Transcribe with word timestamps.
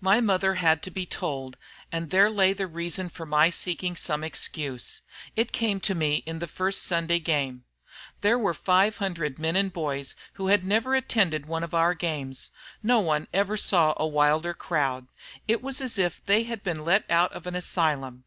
"My 0.00 0.20
mother 0.20 0.56
had 0.56 0.82
to 0.82 0.90
be 0.90 1.06
told, 1.06 1.56
and 1.92 2.10
there 2.10 2.28
lay 2.28 2.52
the 2.52 2.66
reason 2.66 3.06
of 3.16 3.28
my 3.28 3.50
seeking 3.50 3.94
for 3.94 4.00
some 4.00 4.24
excuse. 4.24 5.02
It 5.36 5.52
came 5.52 5.78
to 5.78 5.94
me 5.94 6.24
in 6.26 6.40
the 6.40 6.48
first 6.48 6.82
Sunday 6.82 7.20
game. 7.20 7.62
There 8.20 8.36
were 8.36 8.52
five 8.52 8.96
hundred 8.96 9.38
men 9.38 9.54
and 9.54 9.72
boys 9.72 10.16
who 10.32 10.48
had 10.48 10.64
never 10.64 10.96
attended 10.96 11.46
one 11.46 11.62
of 11.62 11.72
our 11.72 11.94
games. 11.94 12.50
No 12.82 12.98
one 12.98 13.28
ever 13.32 13.56
saw 13.56 13.94
a 13.96 14.08
wilder 14.08 14.54
crowd. 14.54 15.06
It 15.46 15.62
was 15.62 15.80
as 15.80 15.98
if 15.98 16.20
they 16.26 16.42
had 16.42 16.64
been 16.64 16.84
let 16.84 17.08
out 17.08 17.32
of 17.32 17.46
an 17.46 17.54
asylum. 17.54 18.24